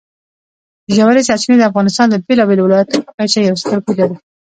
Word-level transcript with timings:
ژورې 0.95 1.21
سرچینې 1.27 1.55
د 1.59 1.63
افغانستان 1.69 2.07
د 2.09 2.15
بېلابېلو 2.25 2.63
ولایاتو 2.65 3.03
په 3.05 3.11
کچه 3.17 3.39
یو 3.41 3.59
څه 3.61 3.65
توپیر 3.71 3.95
لري. 4.01 4.15